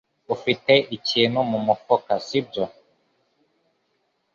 Ufite 0.35 0.73
ikintu 0.97 1.39
mu 1.49 1.59
mufuka 1.65 2.13
sibyo 2.25 2.63